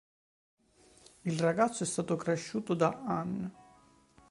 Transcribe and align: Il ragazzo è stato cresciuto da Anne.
Il 1.25 1.39
ragazzo 1.39 1.83
è 1.83 1.85
stato 1.85 2.15
cresciuto 2.15 2.73
da 2.73 3.03
Anne. 3.05 3.51